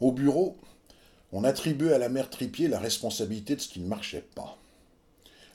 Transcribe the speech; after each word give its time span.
Au 0.00 0.12
bureau, 0.12 0.58
on 1.32 1.42
attribuait 1.44 1.94
à 1.94 1.98
la 1.98 2.10
mère 2.10 2.28
Tripier 2.28 2.68
la 2.68 2.78
responsabilité 2.78 3.56
de 3.56 3.60
ce 3.60 3.68
qui 3.68 3.80
ne 3.80 3.88
marchait 3.88 4.26
pas. 4.34 4.58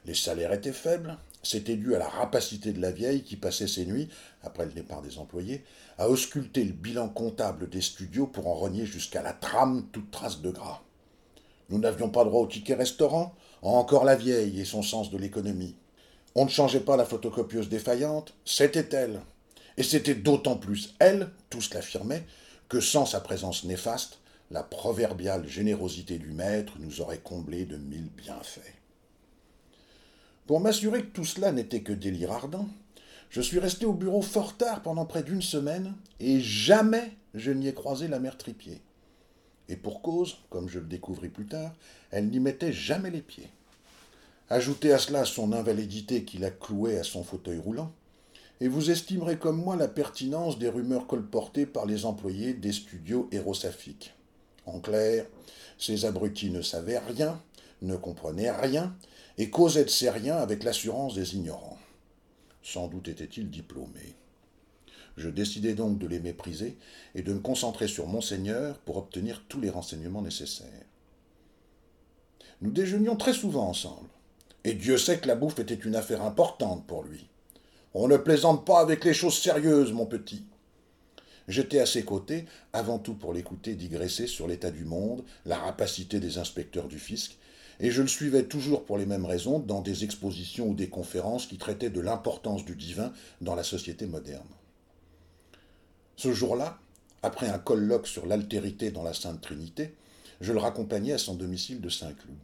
Les 0.05 0.15
salaires 0.15 0.51
étaient 0.51 0.73
faibles, 0.73 1.17
c'était 1.43 1.75
dû 1.75 1.93
à 1.95 1.99
la 1.99 2.07
rapacité 2.07 2.71
de 2.71 2.81
la 2.81 2.91
vieille 2.91 3.21
qui 3.21 3.35
passait 3.35 3.67
ses 3.67 3.85
nuits, 3.85 4.09
après 4.43 4.65
le 4.65 4.71
départ 4.71 5.03
des 5.03 5.19
employés, 5.19 5.63
à 5.99 6.09
ausculter 6.09 6.63
le 6.63 6.73
bilan 6.73 7.07
comptable 7.09 7.69
des 7.69 7.81
studios 7.81 8.25
pour 8.25 8.47
en 8.47 8.55
renier 8.55 8.85
jusqu'à 8.87 9.21
la 9.21 9.33
trame 9.33 9.85
toute 9.91 10.09
trace 10.09 10.41
de 10.41 10.49
gras. 10.49 10.81
Nous 11.69 11.77
n'avions 11.77 12.09
pas 12.09 12.25
droit 12.25 12.41
au 12.41 12.47
ticket 12.47 12.73
restaurant, 12.73 13.35
encore 13.61 14.05
la 14.05 14.15
vieille 14.15 14.59
et 14.59 14.65
son 14.65 14.81
sens 14.81 15.11
de 15.11 15.19
l'économie. 15.19 15.75
On 16.33 16.45
ne 16.45 16.49
changeait 16.49 16.79
pas 16.79 16.97
la 16.97 17.05
photocopieuse 17.05 17.69
défaillante, 17.69 18.33
c'était 18.43 18.89
elle. 18.95 19.21
Et 19.77 19.83
c'était 19.83 20.15
d'autant 20.15 20.57
plus 20.57 20.95
elle, 20.99 21.29
tous 21.51 21.73
l'affirmaient, 21.73 22.25
que 22.69 22.79
sans 22.79 23.05
sa 23.05 23.19
présence 23.19 23.63
néfaste, 23.63 24.20
la 24.51 24.63
proverbiale 24.63 25.47
générosité 25.47 26.17
du 26.17 26.33
maître 26.33 26.73
nous 26.79 26.99
aurait 26.99 27.19
comblé 27.19 27.65
de 27.65 27.77
mille 27.77 28.09
bienfaits. 28.09 28.75
Pour 30.45 30.59
m'assurer 30.59 31.03
que 31.03 31.11
tout 31.11 31.23
cela 31.23 31.53
n'était 31.53 31.83
que 31.83 31.93
délire 31.93 32.33
ardent, 32.33 32.67
je 33.29 33.39
suis 33.39 33.59
resté 33.59 33.85
au 33.85 33.93
bureau 33.93 34.21
fort 34.21 34.57
tard 34.57 34.81
pendant 34.81 35.05
près 35.05 35.23
d'une 35.23 35.41
semaine, 35.41 35.95
et 36.19 36.41
jamais 36.41 37.13
je 37.33 37.51
n'y 37.51 37.69
ai 37.69 37.73
croisé 37.73 38.09
la 38.09 38.19
mère 38.19 38.37
Tripier. 38.37 38.81
Et 39.69 39.77
pour 39.77 40.01
cause, 40.01 40.39
comme 40.49 40.67
je 40.67 40.79
le 40.79 40.85
découvris 40.85 41.29
plus 41.29 41.45
tard, 41.45 41.71
elle 42.09 42.27
n'y 42.27 42.41
mettait 42.41 42.73
jamais 42.73 43.09
les 43.09 43.21
pieds. 43.21 43.49
Ajoutez 44.49 44.91
à 44.91 44.97
cela 44.97 45.23
son 45.23 45.53
invalidité 45.53 46.25
qui 46.25 46.39
la 46.39 46.51
clouait 46.51 46.99
à 46.99 47.03
son 47.03 47.23
fauteuil 47.23 47.57
roulant, 47.57 47.93
et 48.59 48.67
vous 48.67 48.91
estimerez 48.91 49.37
comme 49.37 49.63
moi 49.63 49.77
la 49.77 49.87
pertinence 49.87 50.59
des 50.59 50.67
rumeurs 50.67 51.07
colportées 51.07 51.65
par 51.65 51.85
les 51.85 52.05
employés 52.05 52.53
des 52.53 52.73
studios 52.73 53.29
érosaphiques. 53.31 54.13
En 54.73 54.79
clair, 54.79 55.25
ces 55.77 56.05
abrutis 56.05 56.49
ne 56.49 56.61
savaient 56.61 56.99
rien, 56.99 57.41
ne 57.81 57.95
comprenaient 57.95 58.51
rien, 58.51 58.95
et 59.37 59.49
causaient 59.49 59.85
de 59.85 59.89
ces 59.89 60.09
riens 60.09 60.37
avec 60.37 60.63
l'assurance 60.63 61.15
des 61.15 61.35
ignorants. 61.35 61.77
Sans 62.63 62.87
doute 62.87 63.07
étaient-ils 63.07 63.49
diplômés. 63.49 64.15
Je 65.17 65.29
décidai 65.29 65.73
donc 65.73 65.97
de 65.97 66.07
les 66.07 66.19
mépriser 66.19 66.77
et 67.15 67.21
de 67.21 67.33
me 67.33 67.39
concentrer 67.39 67.87
sur 67.87 68.07
Monseigneur 68.07 68.77
pour 68.79 68.97
obtenir 68.97 69.43
tous 69.49 69.59
les 69.59 69.69
renseignements 69.69 70.21
nécessaires. 70.21 70.85
Nous 72.61 72.71
déjeunions 72.71 73.15
très 73.15 73.33
souvent 73.33 73.67
ensemble, 73.67 74.09
et 74.63 74.73
Dieu 74.73 74.97
sait 74.97 75.19
que 75.19 75.27
la 75.27 75.35
bouffe 75.35 75.59
était 75.59 75.73
une 75.73 75.95
affaire 75.95 76.21
importante 76.21 76.85
pour 76.85 77.03
lui. 77.03 77.27
On 77.93 78.07
ne 78.07 78.17
plaisante 78.17 78.65
pas 78.65 78.79
avec 78.79 79.03
les 79.03 79.13
choses 79.13 79.37
sérieuses, 79.37 79.91
mon 79.91 80.05
petit. 80.05 80.45
J'étais 81.51 81.79
à 81.79 81.85
ses 81.85 82.03
côtés, 82.03 82.45
avant 82.71 82.97
tout 82.97 83.13
pour 83.13 83.33
l'écouter 83.33 83.75
digresser 83.75 84.25
sur 84.25 84.47
l'état 84.47 84.71
du 84.71 84.85
monde, 84.85 85.21
la 85.45 85.57
rapacité 85.57 86.21
des 86.21 86.37
inspecteurs 86.37 86.87
du 86.87 86.97
fisc, 86.97 87.37
et 87.81 87.91
je 87.91 88.01
le 88.01 88.07
suivais 88.07 88.45
toujours 88.45 88.85
pour 88.85 88.97
les 88.97 89.05
mêmes 89.05 89.25
raisons 89.25 89.59
dans 89.59 89.81
des 89.81 90.05
expositions 90.05 90.69
ou 90.69 90.75
des 90.75 90.87
conférences 90.87 91.47
qui 91.47 91.57
traitaient 91.57 91.89
de 91.89 91.99
l'importance 91.99 92.63
du 92.63 92.77
divin 92.77 93.11
dans 93.41 93.53
la 93.53 93.63
société 93.63 94.05
moderne. 94.05 94.47
Ce 96.15 96.31
jour-là, 96.31 96.79
après 97.21 97.49
un 97.49 97.59
colloque 97.59 98.07
sur 98.07 98.27
l'altérité 98.27 98.89
dans 98.89 99.03
la 99.03 99.13
Sainte 99.13 99.41
Trinité, 99.41 99.93
je 100.39 100.53
le 100.53 100.59
raccompagnais 100.59 101.13
à 101.13 101.17
son 101.17 101.35
domicile 101.35 101.81
de 101.81 101.89
Saint-Cloud. 101.89 102.37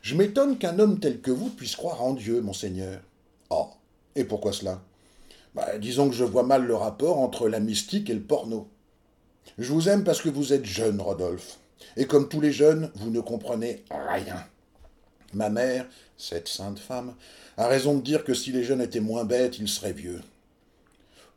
Je 0.00 0.14
m'étonne 0.14 0.56
qu'un 0.56 0.78
homme 0.78 1.00
tel 1.00 1.20
que 1.20 1.30
vous 1.30 1.50
puisse 1.50 1.76
croire 1.76 2.02
en 2.02 2.14
Dieu, 2.14 2.40
monseigneur. 2.40 3.02
Oh, 3.50 3.68
et 4.14 4.24
pourquoi 4.24 4.54
cela? 4.54 4.82
Bah, 5.54 5.78
Disons 5.78 6.08
que 6.08 6.16
je 6.16 6.24
vois 6.24 6.42
mal 6.42 6.66
le 6.66 6.74
rapport 6.74 7.18
entre 7.18 7.48
la 7.48 7.60
mystique 7.60 8.10
et 8.10 8.14
le 8.14 8.22
porno. 8.22 8.68
Je 9.58 9.72
vous 9.72 9.88
aime 9.88 10.04
parce 10.04 10.20
que 10.20 10.28
vous 10.28 10.52
êtes 10.52 10.64
jeune, 10.64 11.00
Rodolphe. 11.00 11.58
Et 11.96 12.06
comme 12.06 12.28
tous 12.28 12.40
les 12.40 12.52
jeunes, 12.52 12.90
vous 12.96 13.10
ne 13.10 13.20
comprenez 13.20 13.84
rien. 13.90 14.44
Ma 15.32 15.48
mère, 15.48 15.86
cette 16.16 16.48
sainte 16.48 16.78
femme, 16.78 17.14
a 17.56 17.66
raison 17.66 17.96
de 17.96 18.02
dire 18.02 18.24
que 18.24 18.34
si 18.34 18.52
les 18.52 18.64
jeunes 18.64 18.80
étaient 18.80 19.00
moins 19.00 19.24
bêtes, 19.24 19.58
ils 19.58 19.68
seraient 19.68 19.92
vieux. 19.92 20.20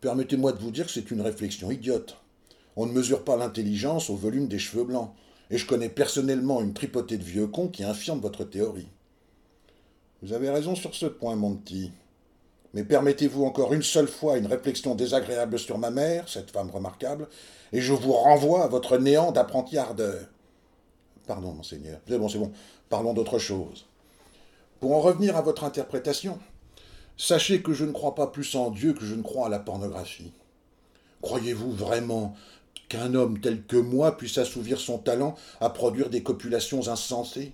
Permettez-moi 0.01 0.51
de 0.51 0.59
vous 0.59 0.71
dire 0.71 0.85
que 0.85 0.91
c'est 0.91 1.11
une 1.11 1.21
réflexion 1.21 1.71
idiote. 1.71 2.17
On 2.75 2.85
ne 2.85 2.91
mesure 2.91 3.23
pas 3.23 3.37
l'intelligence 3.37 4.09
au 4.09 4.15
volume 4.15 4.47
des 4.47 4.59
cheveux 4.59 4.83
blancs, 4.83 5.13
et 5.49 5.57
je 5.57 5.65
connais 5.67 5.89
personnellement 5.89 6.61
une 6.61 6.73
tripotée 6.73 7.17
de 7.17 7.23
vieux 7.23 7.47
cons 7.47 7.67
qui 7.67 7.83
infirment 7.83 8.21
votre 8.21 8.43
théorie. 8.43 8.87
Vous 10.21 10.33
avez 10.33 10.49
raison 10.49 10.75
sur 10.75 10.95
ce 10.95 11.05
point, 11.05 11.35
mon 11.35 11.55
petit. 11.55 11.91
Mais 12.73 12.83
permettez-vous 12.83 13.45
encore 13.45 13.73
une 13.73 13.83
seule 13.83 14.07
fois 14.07 14.37
une 14.37 14.47
réflexion 14.47 14.95
désagréable 14.95 15.59
sur 15.59 15.77
ma 15.77 15.91
mère, 15.91 16.27
cette 16.27 16.51
femme 16.51 16.71
remarquable, 16.71 17.27
et 17.71 17.81
je 17.81 17.93
vous 17.93 18.13
renvoie 18.13 18.63
à 18.63 18.67
votre 18.67 18.97
néant 18.97 19.31
d'apprenti 19.31 19.77
ardeur. 19.77 20.25
Pardon, 21.27 21.53
monseigneur. 21.53 21.99
C'est 22.07 22.17
bon, 22.17 22.29
c'est 22.29 22.39
bon. 22.39 22.51
Parlons 22.89 23.13
d'autre 23.13 23.39
chose. 23.39 23.85
Pour 24.79 24.95
en 24.95 25.01
revenir 25.01 25.37
à 25.37 25.41
votre 25.41 25.63
interprétation, 25.63 26.39
sachez 27.15 27.61
que 27.61 27.73
je 27.73 27.85
ne 27.85 27.91
crois 27.91 28.15
pas 28.15 28.27
plus 28.27 28.55
en 28.55 28.71
Dieu 28.71 28.93
que 28.93 29.05
je 29.05 29.15
ne 29.15 29.21
crois 29.21 29.47
à 29.47 29.49
la 29.49 29.59
pornographie. 29.59 30.33
Croyez-vous 31.21 31.71
vraiment 31.71 32.35
qu'un 32.89 33.13
homme 33.13 33.39
tel 33.39 33.63
que 33.63 33.77
moi 33.77 34.17
puisse 34.17 34.37
assouvir 34.37 34.79
son 34.79 34.97
talent 34.97 35.35
à 35.61 35.69
produire 35.69 36.09
des 36.09 36.23
copulations 36.23 36.87
insensées? 36.89 37.53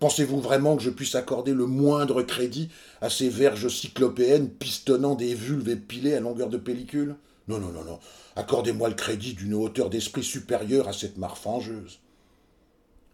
Pensez-vous 0.00 0.40
vraiment 0.40 0.76
que 0.76 0.82
je 0.82 0.90
puisse 0.90 1.16
accorder 1.16 1.52
le 1.52 1.66
moindre 1.66 2.22
crédit 2.22 2.68
à 3.00 3.10
ces 3.10 3.28
verges 3.28 3.68
cyclopéennes 3.68 4.48
pistonnant 4.48 5.16
des 5.16 5.34
vulves 5.34 5.68
épilées 5.68 6.14
à 6.14 6.20
longueur 6.20 6.48
de 6.48 6.56
pellicule? 6.56 7.16
Non, 7.48 7.58
non, 7.58 7.72
non, 7.72 7.84
non. 7.84 7.98
Accordez-moi 8.36 8.90
le 8.90 8.94
crédit 8.94 9.34
d'une 9.34 9.54
hauteur 9.54 9.90
d'esprit 9.90 10.22
supérieure 10.22 10.86
à 10.86 10.92
cette 10.92 11.18
mare 11.18 11.36
fangeuse. 11.36 11.98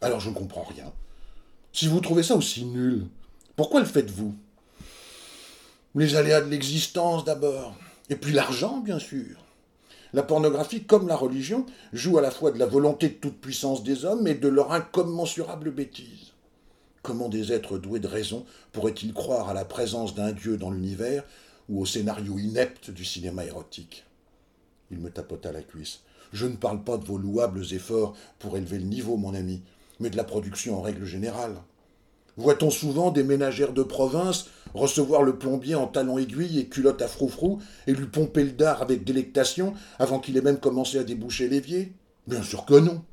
Alors 0.02 0.20
je 0.20 0.28
ne 0.28 0.34
comprends 0.34 0.64
rien. 0.64 0.92
Si 1.72 1.88
vous 1.88 2.00
trouvez 2.00 2.22
ça 2.22 2.36
aussi 2.36 2.66
nul, 2.66 3.06
pourquoi 3.56 3.80
le 3.80 3.86
faites-vous? 3.86 4.34
Les 5.94 6.16
aléas 6.16 6.42
de 6.42 6.50
l'existence 6.50 7.24
d'abord, 7.24 7.74
et 8.10 8.16
puis 8.16 8.32
l'argent, 8.32 8.80
bien 8.80 8.98
sûr. 8.98 9.38
La 10.12 10.22
pornographie, 10.22 10.84
comme 10.84 11.08
la 11.08 11.16
religion, 11.16 11.64
joue 11.92 12.18
à 12.18 12.20
la 12.20 12.30
fois 12.30 12.50
de 12.50 12.58
la 12.58 12.66
volonté 12.66 13.08
de 13.08 13.14
toute 13.14 13.40
puissance 13.40 13.82
des 13.82 14.04
hommes 14.04 14.26
et 14.26 14.34
de 14.34 14.48
leur 14.48 14.72
incommensurable 14.72 15.70
bêtise. 15.70 16.33
Comment 17.04 17.28
des 17.28 17.52
êtres 17.52 17.76
doués 17.76 18.00
de 18.00 18.08
raison 18.08 18.46
pourraient-ils 18.72 19.12
croire 19.12 19.50
à 19.50 19.52
la 19.52 19.66
présence 19.66 20.14
d'un 20.14 20.32
Dieu 20.32 20.56
dans 20.56 20.70
l'univers 20.70 21.22
ou 21.68 21.82
au 21.82 21.84
scénario 21.84 22.38
inepte 22.38 22.90
du 22.90 23.04
cinéma 23.04 23.44
érotique? 23.44 24.06
Il 24.90 25.00
me 25.00 25.10
tapota 25.10 25.52
la 25.52 25.60
cuisse. 25.60 26.00
Je 26.32 26.46
ne 26.46 26.56
parle 26.56 26.82
pas 26.82 26.96
de 26.96 27.04
vos 27.04 27.18
louables 27.18 27.74
efforts 27.74 28.16
pour 28.38 28.56
élever 28.56 28.78
le 28.78 28.86
niveau, 28.86 29.18
mon 29.18 29.34
ami, 29.34 29.60
mais 30.00 30.08
de 30.08 30.16
la 30.16 30.24
production 30.24 30.78
en 30.78 30.80
règle 30.80 31.04
générale. 31.04 31.56
Voit-on 32.38 32.70
souvent 32.70 33.10
des 33.10 33.22
ménagères 33.22 33.74
de 33.74 33.82
province 33.82 34.46
recevoir 34.72 35.24
le 35.24 35.38
plombier 35.38 35.74
en 35.74 35.86
talons 35.86 36.16
aiguilles 36.16 36.58
et 36.58 36.68
culotte 36.68 37.02
à 37.02 37.06
froufrou 37.06 37.60
et 37.86 37.92
lui 37.92 38.06
pomper 38.06 38.44
le 38.44 38.52
dard 38.52 38.80
avec 38.80 39.04
délectation 39.04 39.74
avant 39.98 40.20
qu'il 40.20 40.38
ait 40.38 40.40
même 40.40 40.58
commencé 40.58 40.96
à 40.96 41.04
déboucher 41.04 41.50
l'évier? 41.50 41.92
Bien 42.26 42.42
sûr 42.42 42.64
que 42.64 42.78
non. 42.80 43.04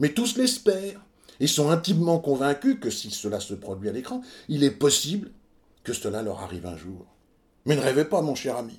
Mais 0.00 0.10
tous 0.12 0.36
l'espèrent 0.36 1.00
et 1.42 1.48
sont 1.48 1.70
intimement 1.70 2.20
convaincus 2.20 2.78
que 2.80 2.88
si 2.88 3.10
cela 3.10 3.40
se 3.40 3.52
produit 3.52 3.88
à 3.88 3.92
l'écran, 3.92 4.22
il 4.48 4.62
est 4.62 4.70
possible 4.70 5.32
que 5.82 5.92
cela 5.92 6.22
leur 6.22 6.40
arrive 6.40 6.66
un 6.66 6.76
jour. 6.76 7.04
Mais 7.66 7.74
ne 7.74 7.80
rêvez 7.80 8.04
pas, 8.04 8.22
mon 8.22 8.36
cher 8.36 8.56
ami. 8.56 8.78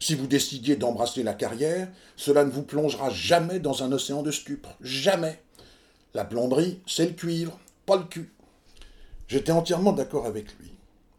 Si 0.00 0.16
vous 0.16 0.26
décidiez 0.26 0.74
d'embrasser 0.74 1.22
la 1.22 1.34
carrière, 1.34 1.88
cela 2.16 2.44
ne 2.44 2.50
vous 2.50 2.64
plongera 2.64 3.10
jamais 3.10 3.60
dans 3.60 3.84
un 3.84 3.92
océan 3.92 4.24
de 4.24 4.32
stupre. 4.32 4.70
Jamais. 4.80 5.40
La 6.12 6.24
plomberie, 6.24 6.80
c'est 6.84 7.06
le 7.06 7.12
cuivre, 7.12 7.60
pas 7.86 7.96
le 7.96 8.02
cul. 8.02 8.32
J'étais 9.28 9.52
entièrement 9.52 9.92
d'accord 9.92 10.26
avec 10.26 10.46
lui. 10.58 10.72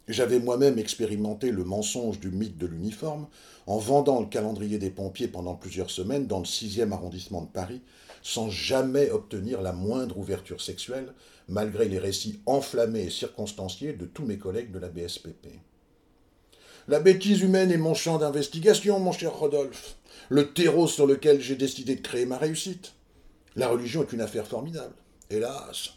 J'avais 0.07 0.39
moi-même 0.39 0.79
expérimenté 0.79 1.51
le 1.51 1.63
mensonge 1.63 2.19
du 2.19 2.31
mythe 2.31 2.57
de 2.57 2.65
l'uniforme 2.65 3.27
en 3.67 3.77
vendant 3.77 4.19
le 4.19 4.25
calendrier 4.25 4.79
des 4.79 4.89
pompiers 4.89 5.27
pendant 5.27 5.55
plusieurs 5.55 5.91
semaines 5.91 6.27
dans 6.27 6.39
le 6.39 6.45
sixième 6.45 6.91
arrondissement 6.91 7.41
de 7.41 7.51
Paris, 7.51 7.81
sans 8.23 8.49
jamais 8.49 9.11
obtenir 9.11 9.61
la 9.61 9.73
moindre 9.73 10.17
ouverture 10.17 10.61
sexuelle, 10.61 11.13
malgré 11.47 11.87
les 11.87 11.99
récits 11.99 12.41
enflammés 12.45 13.03
et 13.03 13.09
circonstanciés 13.09 13.93
de 13.93 14.05
tous 14.05 14.25
mes 14.25 14.37
collègues 14.37 14.71
de 14.71 14.79
la 14.79 14.89
BSPP. 14.89 15.47
La 16.87 16.99
bêtise 16.99 17.41
humaine 17.41 17.71
est 17.71 17.77
mon 17.77 17.93
champ 17.93 18.17
d'investigation, 18.17 18.99
mon 18.99 19.11
cher 19.11 19.33
Rodolphe, 19.33 19.97
le 20.29 20.51
terreau 20.51 20.87
sur 20.87 21.05
lequel 21.05 21.39
j'ai 21.39 21.55
décidé 21.55 21.95
de 21.95 22.01
créer 22.01 22.25
ma 22.25 22.37
réussite. 22.37 22.93
La 23.55 23.67
religion 23.67 24.01
est 24.01 24.13
une 24.13 24.21
affaire 24.21 24.47
formidable. 24.47 24.95
Hélas, 25.29 25.91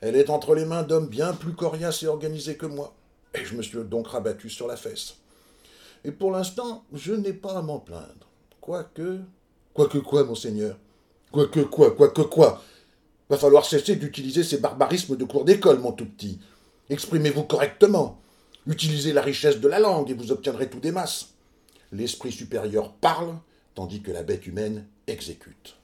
elle 0.00 0.14
est 0.14 0.30
entre 0.30 0.54
les 0.54 0.64
mains 0.64 0.84
d'hommes 0.84 1.08
bien 1.08 1.32
plus 1.32 1.54
coriaces 1.54 2.04
et 2.04 2.06
organisés 2.06 2.56
que 2.56 2.66
moi. 2.66 2.94
Et 3.34 3.44
je 3.44 3.54
me 3.54 3.62
suis 3.62 3.78
donc 3.84 4.08
rabattu 4.08 4.48
sur 4.48 4.66
la 4.66 4.76
fesse. 4.76 5.16
Et 6.04 6.12
pour 6.12 6.30
l'instant, 6.30 6.84
je 6.92 7.12
n'ai 7.12 7.32
pas 7.32 7.58
à 7.58 7.62
m'en 7.62 7.78
plaindre. 7.78 8.28
Quoique. 8.60 9.20
Quoique 9.74 9.98
quoi, 9.98 10.24
monseigneur? 10.24 10.76
Quoique 11.30 11.60
quoi 11.60 11.90
Quoique 11.92 12.22
quoi? 12.22 12.62
Va 13.28 13.36
falloir 13.36 13.64
cesser 13.64 13.96
d'utiliser 13.96 14.42
ces 14.42 14.58
barbarismes 14.58 15.16
de 15.16 15.24
cours 15.24 15.44
d'école, 15.44 15.80
mon 15.80 15.92
tout 15.92 16.06
petit. 16.06 16.38
Exprimez-vous 16.88 17.44
correctement. 17.44 18.20
Utilisez 18.66 19.12
la 19.12 19.22
richesse 19.22 19.60
de 19.60 19.68
la 19.68 19.78
langue 19.78 20.10
et 20.10 20.14
vous 20.14 20.32
obtiendrez 20.32 20.70
tout 20.70 20.80
des 20.80 20.92
masses. 20.92 21.30
L'esprit 21.92 22.32
supérieur 22.32 22.92
parle, 22.92 23.34
tandis 23.74 24.00
que 24.00 24.10
la 24.10 24.22
bête 24.22 24.46
humaine 24.46 24.86
exécute. 25.06 25.76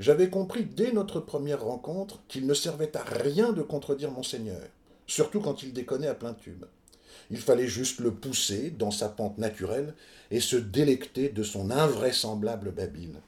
J'avais 0.00 0.28
compris 0.28 0.64
dès 0.64 0.92
notre 0.92 1.20
première 1.20 1.62
rencontre 1.62 2.20
qu'il 2.28 2.46
ne 2.46 2.54
servait 2.54 2.96
à 2.96 3.02
rien 3.02 3.52
de 3.52 3.62
contredire 3.62 4.10
monseigneur, 4.10 4.62
surtout 5.06 5.40
quand 5.40 5.62
il 5.62 5.72
déconnait 5.72 6.08
à 6.08 6.14
plein 6.14 6.34
tube. 6.34 6.64
Il 7.30 7.38
fallait 7.38 7.68
juste 7.68 8.00
le 8.00 8.12
pousser 8.12 8.70
dans 8.70 8.90
sa 8.90 9.08
pente 9.08 9.38
naturelle 9.38 9.94
et 10.30 10.40
se 10.40 10.56
délecter 10.56 11.28
de 11.28 11.42
son 11.42 11.70
invraisemblable 11.70 12.72
babine. 12.72 13.20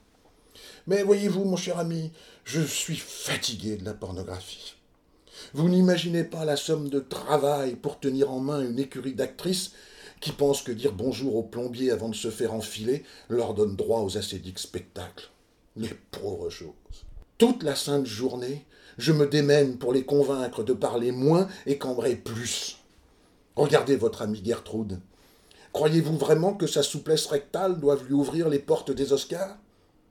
Mais 0.86 1.02
voyez-vous, 1.02 1.44
mon 1.44 1.56
cher 1.56 1.78
ami, 1.78 2.12
je 2.44 2.60
suis 2.60 2.96
fatigué 2.96 3.76
de 3.76 3.84
la 3.84 3.94
pornographie. 3.94 4.74
Vous 5.52 5.68
n'imaginez 5.68 6.24
pas 6.24 6.44
la 6.44 6.56
somme 6.56 6.88
de 6.88 7.00
travail 7.00 7.76
pour 7.76 8.00
tenir 8.00 8.30
en 8.30 8.40
main 8.40 8.62
une 8.62 8.78
écurie 8.78 9.14
d'actrices 9.14 9.72
qui 10.20 10.32
pensent 10.32 10.62
que 10.62 10.72
dire 10.72 10.92
bonjour 10.92 11.36
au 11.36 11.42
plombier 11.42 11.90
avant 11.90 12.08
de 12.08 12.14
se 12.14 12.30
faire 12.30 12.54
enfiler 12.54 13.04
leur 13.28 13.54
donne 13.54 13.76
droit 13.76 14.00
aux 14.00 14.16
acédiques 14.16 14.58
spectacles. 14.58 15.30
Les 15.76 15.94
pauvres 16.10 16.48
choses. 16.48 16.72
Toute 17.36 17.62
la 17.62 17.76
sainte 17.76 18.06
journée, 18.06 18.64
je 18.98 19.12
me 19.12 19.26
démène 19.26 19.78
pour 19.78 19.92
les 19.92 20.04
convaincre 20.04 20.62
de 20.62 20.72
parler 20.72 21.12
moins 21.12 21.48
et 21.66 21.78
cambrer 21.78 22.16
plus. 22.16 22.78
Regardez 23.54 23.96
votre 23.96 24.22
amie 24.22 24.44
Gertrude. 24.44 25.00
Croyez-vous 25.72 26.16
vraiment 26.16 26.54
que 26.54 26.66
sa 26.66 26.82
souplesse 26.82 27.26
rectale 27.26 27.78
doive 27.80 28.04
lui 28.06 28.14
ouvrir 28.14 28.48
les 28.48 28.58
portes 28.58 28.90
des 28.90 29.12
Oscars? 29.12 29.58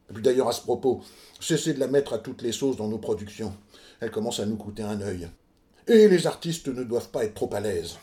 Et 0.10 0.14
puis 0.14 0.22
d'ailleurs, 0.22 0.48
à 0.48 0.52
ce 0.52 0.62
propos, 0.62 1.02
cessez 1.40 1.74
de 1.74 1.80
la 1.80 1.88
mettre 1.88 2.14
à 2.14 2.20
toutes 2.20 2.44
les 2.44 2.52
sauces 2.52 2.78
dans 2.78 2.88
nos 2.88 3.00
productions. 3.00 3.56
Elle 4.00 4.12
commence 4.12 4.40
à 4.40 4.46
nous 4.46 4.58
coûter 4.58 4.84
un 4.84 5.02
œil. 5.02 5.30
Et 5.88 6.08
les 6.08 6.28
artistes 6.28 6.68
ne 6.68 6.84
doivent 6.84 7.10
pas 7.10 7.24
être 7.24 7.34
trop 7.34 7.50
à 7.54 7.60
l'aise. 7.60 7.98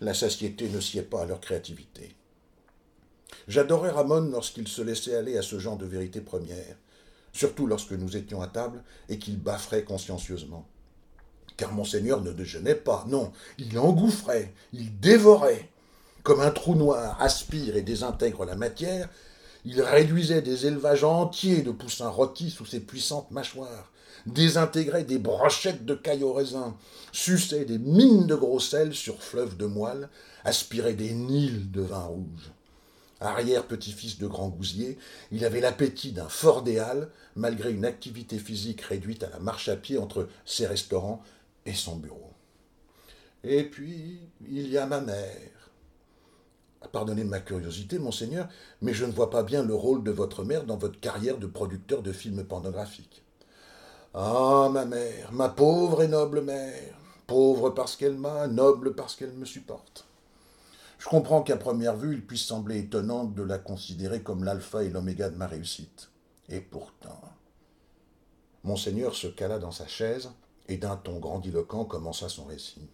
La 0.00 0.14
satiété 0.14 0.68
ne 0.68 0.80
sied 0.80 1.02
pas 1.02 1.22
à 1.22 1.26
leur 1.26 1.40
créativité. 1.40 2.14
J'adorais 3.48 3.90
Ramon 3.90 4.30
lorsqu'il 4.30 4.68
se 4.68 4.82
laissait 4.82 5.16
aller 5.16 5.38
à 5.38 5.42
ce 5.42 5.58
genre 5.58 5.78
de 5.78 5.86
vérité 5.86 6.20
première, 6.20 6.76
surtout 7.32 7.66
lorsque 7.66 7.92
nous 7.92 8.16
étions 8.16 8.42
à 8.42 8.48
table 8.48 8.82
et 9.08 9.18
qu'il 9.18 9.38
bafferait 9.38 9.84
consciencieusement. 9.84 10.66
Car 11.56 11.72
monseigneur 11.72 12.20
ne 12.22 12.32
déjeunait 12.32 12.74
pas, 12.74 13.04
non, 13.08 13.32
il 13.58 13.78
engouffrait, 13.78 14.54
il 14.72 14.98
dévorait. 15.00 15.68
Comme 16.22 16.40
un 16.40 16.50
trou 16.50 16.74
noir 16.74 17.20
aspire 17.20 17.76
et 17.76 17.82
désintègre 17.82 18.44
la 18.44 18.54
matière, 18.54 19.08
il 19.64 19.82
réduisait 19.82 20.42
des 20.42 20.66
élevages 20.66 21.04
entiers 21.04 21.62
de 21.62 21.72
poussins 21.72 22.08
rôtis 22.08 22.50
sous 22.50 22.66
ses 22.66 22.80
puissantes 22.80 23.30
mâchoires, 23.30 23.90
désintégrait 24.26 25.04
des 25.04 25.18
brochettes 25.18 25.84
de 25.84 25.94
cailles 25.94 26.22
au 26.22 26.32
raisin, 26.32 26.76
suçait 27.12 27.64
des 27.64 27.78
mines 27.78 28.26
de 28.26 28.34
gros 28.34 28.60
sel 28.60 28.94
sur 28.94 29.22
fleuves 29.22 29.56
de 29.56 29.66
moelle, 29.66 30.08
aspirait 30.44 30.94
des 30.94 31.12
nils 31.12 31.70
de 31.70 31.82
vin 31.82 32.04
rouge. 32.04 32.52
Arrière-petit-fils 33.20 34.18
de 34.18 34.28
grand 34.28 34.48
gousier, 34.48 34.96
il 35.32 35.44
avait 35.44 35.60
l'appétit 35.60 36.12
d'un 36.12 36.28
fort 36.28 36.62
déal, 36.62 37.10
malgré 37.34 37.72
une 37.72 37.84
activité 37.84 38.38
physique 38.38 38.82
réduite 38.82 39.24
à 39.24 39.30
la 39.30 39.40
marche 39.40 39.68
à 39.68 39.76
pied 39.76 39.98
entre 39.98 40.28
ses 40.44 40.66
restaurants 40.66 41.22
et 41.66 41.74
son 41.74 41.96
bureau. 41.96 42.32
Et 43.44 43.64
puis, 43.64 44.20
il 44.48 44.68
y 44.68 44.78
a 44.78 44.86
ma 44.86 45.00
mère. 45.00 45.70
Pardonnez 46.92 47.24
ma 47.24 47.40
curiosité, 47.40 47.98
monseigneur, 47.98 48.48
mais 48.82 48.94
je 48.94 49.04
ne 49.04 49.12
vois 49.12 49.30
pas 49.30 49.42
bien 49.42 49.64
le 49.64 49.74
rôle 49.74 50.04
de 50.04 50.12
votre 50.12 50.44
mère 50.44 50.64
dans 50.64 50.76
votre 50.76 51.00
carrière 51.00 51.38
de 51.38 51.46
producteur 51.46 52.02
de 52.02 52.12
films 52.12 52.44
pornographiques. 52.44 53.24
Ah, 54.14 54.68
ma 54.72 54.84
mère, 54.84 55.32
ma 55.32 55.48
pauvre 55.48 56.02
et 56.02 56.08
noble 56.08 56.40
mère, 56.40 56.94
pauvre 57.26 57.70
parce 57.70 57.96
qu'elle 57.96 58.16
m'a, 58.16 58.46
noble 58.46 58.94
parce 58.94 59.16
qu'elle 59.16 59.32
me 59.32 59.44
supporte. 59.44 60.07
Je 60.98 61.08
comprends 61.08 61.42
qu'à 61.42 61.56
première 61.56 61.96
vue, 61.96 62.14
il 62.14 62.26
puisse 62.26 62.44
sembler 62.44 62.78
étonnant 62.78 63.24
de 63.24 63.42
la 63.42 63.58
considérer 63.58 64.22
comme 64.22 64.44
l'alpha 64.44 64.82
et 64.82 64.90
l'oméga 64.90 65.30
de 65.30 65.36
ma 65.36 65.46
réussite. 65.46 66.10
Et 66.48 66.60
pourtant. 66.60 67.20
Monseigneur 68.64 69.14
se 69.14 69.28
cala 69.28 69.58
dans 69.58 69.70
sa 69.70 69.86
chaise 69.86 70.30
et 70.68 70.76
d'un 70.76 70.96
ton 70.96 71.18
grandiloquent 71.18 71.84
commença 71.84 72.28
son 72.28 72.44
récit. 72.44 72.88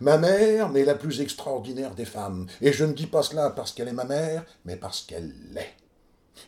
Ma 0.00 0.18
mère 0.18 0.70
n'est 0.70 0.84
la 0.84 0.94
plus 0.94 1.20
extraordinaire 1.20 1.94
des 1.94 2.04
femmes, 2.04 2.46
et 2.60 2.72
je 2.72 2.84
ne 2.84 2.92
dis 2.92 3.06
pas 3.06 3.22
cela 3.22 3.50
parce 3.50 3.72
qu'elle 3.72 3.88
est 3.88 3.92
ma 3.92 4.04
mère, 4.04 4.44
mais 4.64 4.76
parce 4.76 5.02
qu'elle 5.02 5.32
l'est. 5.52 5.76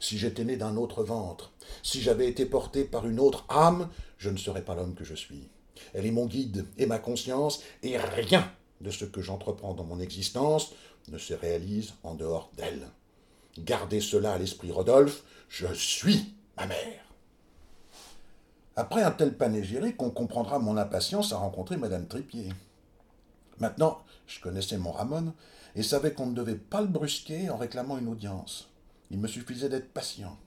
Si 0.01 0.19
j'étais 0.19 0.45
né 0.45 0.57
d'un 0.57 0.77
autre 0.77 1.05
ventre, 1.05 1.53
si 1.83 2.01
j'avais 2.01 2.29
été 2.29 2.47
porté 2.47 2.85
par 2.85 3.07
une 3.07 3.21
autre 3.21 3.45
âme, 3.49 3.91
je 4.17 4.31
ne 4.31 4.39
serais 4.39 4.65
pas 4.65 4.75
l'homme 4.75 4.95
que 4.95 5.05
je 5.05 5.15
suis. 5.15 5.51
Elle 5.95 6.07
est 6.07 6.11
mon 6.13 6.27
guide 6.27 6.67
et 6.79 6.87
ma 6.87 6.99
conscience, 6.99 7.63
et 7.83 7.99
rien 7.99 8.51
de 8.81 8.91
ce 8.91 9.05
que 9.05 9.21
j'entreprends 9.21 9.75
dans 9.75 9.85
mon 9.85 10.01
existence 10.01 10.73
ne 11.09 11.19
se 11.19 11.35
réalise 11.35 11.95
en 12.03 12.15
dehors 12.15 12.51
d'elle. 12.57 12.89
Gardez 13.59 14.01
cela 14.01 14.35
à 14.35 14.39
l'esprit, 14.39 14.71
Rodolphe, 14.71 15.25
je 15.49 15.73
suis 15.75 16.35
ma 16.57 16.67
mère. 16.67 17.05
Après 18.75 19.03
un 19.03 19.11
tel 19.11 19.37
panégyrique, 19.37 20.01
on 20.01 20.11
comprendra 20.11 20.59
mon 20.59 20.79
impatience 20.79 21.33
à 21.33 21.37
rencontrer 21.37 21.77
Madame 21.77 22.07
Tripier. 22.07 22.49
Maintenant, 23.59 24.03
je 24.27 24.41
connaissais 24.41 24.79
mon 24.79 24.93
Ramon 24.93 25.35
et 25.77 25.83
savais 25.83 26.13
qu'on 26.13 26.27
ne 26.27 26.35
devait 26.35 26.55
pas 26.55 26.81
le 26.81 26.87
brusquer 26.87 27.51
en 27.51 27.57
réclamant 27.57 27.99
une 27.99 28.09
audience. 28.09 28.71
Il 29.11 29.19
me 29.19 29.29
suffisait 29.29 29.69
d'être 29.69 29.93
patient. 29.93 30.39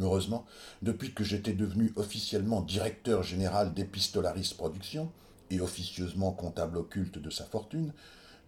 Heureusement, 0.00 0.46
depuis 0.80 1.12
que 1.12 1.24
j'étais 1.24 1.52
devenu 1.52 1.92
officiellement 1.96 2.62
directeur 2.62 3.22
général 3.22 3.74
d'Epistolaris 3.74 4.54
Productions 4.56 5.12
et 5.50 5.60
officieusement 5.60 6.32
comptable 6.32 6.78
occulte 6.78 7.18
de 7.18 7.28
sa 7.28 7.44
fortune, 7.44 7.92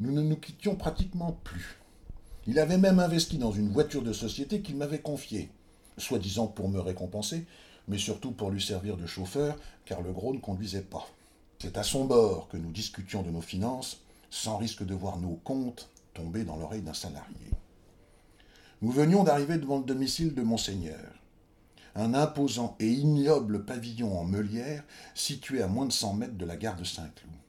nous 0.01 0.13
ne 0.13 0.23
nous 0.23 0.37
quittions 0.37 0.77
pratiquement 0.77 1.39
plus. 1.45 1.79
Il 2.47 2.59
avait 2.59 2.79
même 2.79 2.99
investi 2.99 3.39
dans 3.39 3.53
une 3.53 3.71
voiture 3.71 4.03
de 4.03 4.13
société 4.13 4.61
qu'il 4.61 4.77
m'avait 4.77 5.01
confiée, 5.01 5.51
soi-disant 5.97 6.47
pour 6.47 6.69
me 6.69 6.81
récompenser, 6.81 7.47
mais 7.89 7.99
surtout 7.99 8.33
pour 8.33 8.51
lui 8.51 8.63
servir 8.63 8.97
de 8.97 9.07
chauffeur, 9.07 9.57
car 9.85 10.03
le 10.03 10.13
gros 10.13 10.35
ne 10.35 10.41
conduisait 10.41 10.83
pas. 10.83 11.09
C'est 11.59 11.79
à 11.79 11.83
son 11.83 12.05
bord 12.05 12.49
que 12.49 12.57
nous 12.57 12.73
discutions 12.73 13.23
de 13.23 13.31
nos 13.31 13.41
finances, 13.41 14.01
sans 14.31 14.57
risque 14.59 14.85
de 14.85 14.95
voir 14.95 15.19
nos 15.19 15.37
comptes 15.45 15.89
tomber 16.13 16.45
dans 16.45 16.57
l'oreille 16.57 16.83
d'un 16.83 16.95
salarié. 16.95 17.51
Nous 18.83 18.91
venions 18.91 19.25
d'arriver 19.25 19.59
devant 19.59 19.79
le 19.79 19.85
domicile 19.85 20.35
de 20.35 20.43
Monseigneur. 20.43 21.13
Un 21.95 22.15
imposant 22.15 22.77
et 22.81 22.91
ignoble 22.91 23.65
pavillon 23.65 24.19
en 24.19 24.25
meulière 24.25 24.85
situé 25.15 25.63
à 25.63 25.69
moins 25.69 25.87
de 25.87 25.93
cent 25.93 26.13
mètres 26.13 26.37
de 26.37 26.45
la 26.45 26.57
gare 26.57 26.77
de 26.77 26.85
Saint-Cloud. 26.85 27.44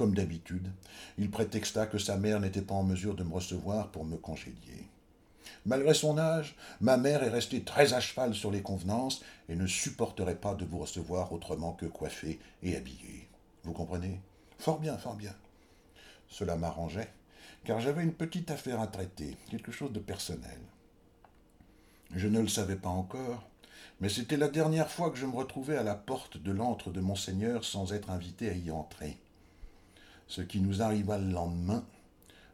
Comme 0.00 0.14
d'habitude, 0.14 0.72
il 1.18 1.30
prétexta 1.30 1.84
que 1.84 1.98
sa 1.98 2.16
mère 2.16 2.40
n'était 2.40 2.62
pas 2.62 2.72
en 2.72 2.84
mesure 2.84 3.14
de 3.14 3.22
me 3.22 3.34
recevoir 3.34 3.88
pour 3.88 4.06
me 4.06 4.16
congédier. 4.16 4.88
Malgré 5.66 5.92
son 5.92 6.16
âge, 6.16 6.56
ma 6.80 6.96
mère 6.96 7.22
est 7.22 7.28
restée 7.28 7.64
très 7.64 7.92
à 7.92 8.00
cheval 8.00 8.34
sur 8.34 8.50
les 8.50 8.62
convenances 8.62 9.22
et 9.50 9.56
ne 9.56 9.66
supporterait 9.66 10.40
pas 10.40 10.54
de 10.54 10.64
vous 10.64 10.78
recevoir 10.78 11.34
autrement 11.34 11.74
que 11.74 11.84
coiffé 11.84 12.40
et 12.62 12.78
habillé. 12.78 13.28
Vous 13.62 13.74
comprenez? 13.74 14.22
Fort 14.58 14.78
bien, 14.78 14.96
fort 14.96 15.16
bien. 15.16 15.34
Cela 16.28 16.56
m'arrangeait, 16.56 17.12
car 17.64 17.78
j'avais 17.78 18.02
une 18.02 18.14
petite 18.14 18.50
affaire 18.50 18.80
à 18.80 18.86
traiter, 18.86 19.36
quelque 19.50 19.70
chose 19.70 19.92
de 19.92 20.00
personnel. 20.00 20.60
Je 22.14 22.26
ne 22.26 22.40
le 22.40 22.48
savais 22.48 22.76
pas 22.76 22.88
encore, 22.88 23.46
mais 24.00 24.08
c'était 24.08 24.38
la 24.38 24.48
dernière 24.48 24.90
fois 24.90 25.10
que 25.10 25.18
je 25.18 25.26
me 25.26 25.36
retrouvais 25.36 25.76
à 25.76 25.82
la 25.82 25.94
porte 25.94 26.38
de 26.38 26.52
l'antre 26.52 26.90
de 26.90 27.00
Monseigneur 27.00 27.66
sans 27.66 27.92
être 27.92 28.08
invité 28.08 28.48
à 28.48 28.54
y 28.54 28.70
entrer. 28.70 29.18
Ce 30.30 30.42
qui 30.42 30.60
nous 30.60 30.80
arriva 30.80 31.18
le 31.18 31.28
lendemain 31.28 31.84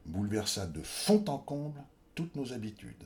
bouleversa 0.06 0.66
de 0.66 0.80
fond 0.82 1.22
en 1.28 1.36
comble 1.36 1.78
toutes 2.14 2.34
nos 2.34 2.54
habitudes. 2.54 3.04